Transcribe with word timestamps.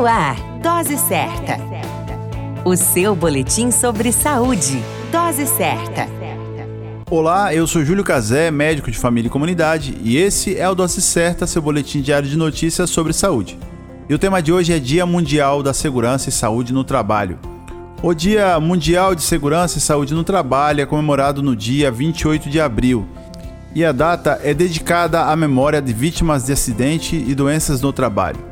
No 0.00 0.06
ar, 0.06 0.34
Dose 0.62 0.96
Certa. 0.96 1.58
O 2.64 2.74
seu 2.74 3.14
boletim 3.14 3.70
sobre 3.70 4.10
saúde. 4.12 4.82
Dose 5.12 5.46
Certa. 5.46 6.08
Olá, 7.10 7.54
eu 7.54 7.66
sou 7.66 7.84
Júlio 7.84 8.02
Cazé, 8.02 8.50
médico 8.50 8.90
de 8.90 8.96
família 8.96 9.28
e 9.28 9.30
comunidade, 9.30 9.94
e 10.02 10.16
esse 10.16 10.56
é 10.56 10.66
o 10.66 10.74
Dose 10.74 11.02
Certa, 11.02 11.46
seu 11.46 11.60
boletim 11.60 12.00
diário 12.00 12.26
de 12.26 12.34
notícias 12.34 12.88
sobre 12.88 13.12
saúde. 13.12 13.58
E 14.08 14.14
o 14.14 14.18
tema 14.18 14.40
de 14.40 14.50
hoje 14.50 14.72
é 14.72 14.78
Dia 14.78 15.04
Mundial 15.04 15.62
da 15.62 15.74
Segurança 15.74 16.30
e 16.30 16.32
Saúde 16.32 16.72
no 16.72 16.82
Trabalho. 16.82 17.38
O 18.02 18.14
Dia 18.14 18.58
Mundial 18.58 19.14
de 19.14 19.20
Segurança 19.20 19.76
e 19.76 19.82
Saúde 19.82 20.14
no 20.14 20.24
Trabalho 20.24 20.80
é 20.80 20.86
comemorado 20.86 21.42
no 21.42 21.54
dia 21.54 21.90
28 21.90 22.48
de 22.48 22.58
abril. 22.58 23.06
E 23.74 23.84
a 23.84 23.92
data 23.92 24.40
é 24.42 24.54
dedicada 24.54 25.26
à 25.26 25.36
memória 25.36 25.82
de 25.82 25.92
vítimas 25.92 26.46
de 26.46 26.52
acidente 26.54 27.16
e 27.16 27.34
doenças 27.34 27.82
no 27.82 27.92
trabalho. 27.92 28.49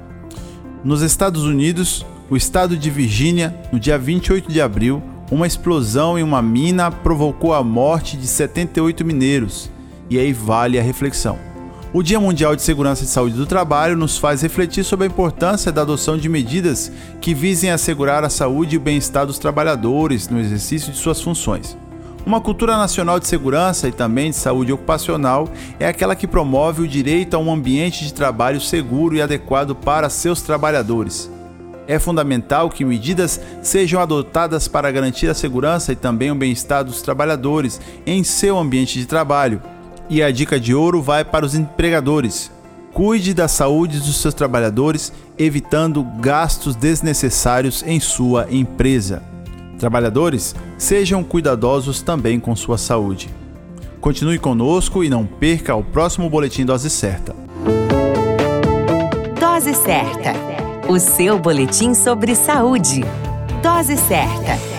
Nos 0.88 1.02
Estados 1.02 1.42
Unidos, 1.42 2.02
o 2.30 2.34
estado 2.34 2.74
de 2.74 2.88
Virgínia, 2.88 3.54
no 3.70 3.78
dia 3.78 3.98
28 3.98 4.50
de 4.50 4.58
abril, 4.58 5.02
uma 5.30 5.46
explosão 5.46 6.18
em 6.18 6.22
uma 6.22 6.40
mina 6.40 6.90
provocou 6.90 7.52
a 7.52 7.62
morte 7.62 8.16
de 8.16 8.26
78 8.26 9.04
mineiros. 9.04 9.70
E 10.08 10.18
aí 10.18 10.32
vale 10.32 10.78
a 10.78 10.82
reflexão. 10.82 11.38
O 11.92 12.02
Dia 12.02 12.18
Mundial 12.18 12.56
de 12.56 12.62
Segurança 12.62 13.04
e 13.04 13.06
Saúde 13.06 13.36
do 13.36 13.44
Trabalho 13.44 13.98
nos 13.98 14.16
faz 14.16 14.40
refletir 14.40 14.82
sobre 14.82 15.04
a 15.04 15.10
importância 15.10 15.70
da 15.70 15.82
adoção 15.82 16.16
de 16.16 16.26
medidas 16.26 16.90
que 17.20 17.34
visem 17.34 17.70
assegurar 17.70 18.24
a 18.24 18.30
saúde 18.30 18.76
e 18.76 18.78
o 18.78 18.80
bem-estar 18.80 19.26
dos 19.26 19.38
trabalhadores 19.38 20.30
no 20.30 20.40
exercício 20.40 20.90
de 20.90 20.96
suas 20.96 21.20
funções. 21.20 21.76
Uma 22.28 22.42
cultura 22.42 22.76
nacional 22.76 23.18
de 23.18 23.26
segurança 23.26 23.88
e 23.88 23.90
também 23.90 24.28
de 24.28 24.36
saúde 24.36 24.70
ocupacional 24.70 25.48
é 25.80 25.88
aquela 25.88 26.14
que 26.14 26.26
promove 26.26 26.82
o 26.82 26.86
direito 26.86 27.32
a 27.32 27.38
um 27.38 27.50
ambiente 27.50 28.04
de 28.04 28.12
trabalho 28.12 28.60
seguro 28.60 29.16
e 29.16 29.22
adequado 29.22 29.74
para 29.74 30.10
seus 30.10 30.42
trabalhadores. 30.42 31.30
É 31.86 31.98
fundamental 31.98 32.68
que 32.68 32.84
medidas 32.84 33.40
sejam 33.62 33.98
adotadas 33.98 34.68
para 34.68 34.90
garantir 34.90 35.30
a 35.30 35.34
segurança 35.34 35.90
e 35.90 35.96
também 35.96 36.30
o 36.30 36.34
bem-estar 36.34 36.84
dos 36.84 37.00
trabalhadores 37.00 37.80
em 38.04 38.22
seu 38.22 38.58
ambiente 38.58 38.98
de 38.98 39.06
trabalho. 39.06 39.62
E 40.06 40.22
a 40.22 40.30
dica 40.30 40.60
de 40.60 40.74
ouro 40.74 41.00
vai 41.00 41.24
para 41.24 41.46
os 41.46 41.54
empregadores. 41.54 42.52
Cuide 42.92 43.32
da 43.32 43.48
saúde 43.48 44.00
dos 44.00 44.20
seus 44.20 44.34
trabalhadores, 44.34 45.14
evitando 45.38 46.04
gastos 46.20 46.76
desnecessários 46.76 47.82
em 47.86 47.98
sua 47.98 48.46
empresa. 48.50 49.22
Trabalhadores, 49.78 50.54
sejam 50.76 51.22
cuidadosos 51.22 52.02
também 52.02 52.40
com 52.40 52.54
sua 52.56 52.76
saúde. 52.76 53.30
Continue 54.00 54.38
conosco 54.38 55.02
e 55.02 55.08
não 55.08 55.24
perca 55.24 55.74
o 55.74 55.82
próximo 55.82 56.28
Boletim 56.28 56.64
Dose 56.64 56.90
Certa. 56.90 57.34
Dose 59.38 59.74
Certa. 59.74 60.32
O 60.88 60.98
seu 60.98 61.38
boletim 61.38 61.94
sobre 61.94 62.34
saúde. 62.34 63.04
Dose 63.62 63.96
Certa. 63.96 64.77